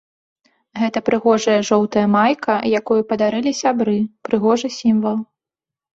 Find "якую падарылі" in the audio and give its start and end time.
2.79-3.51